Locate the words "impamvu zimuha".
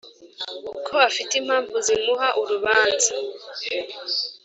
1.41-2.27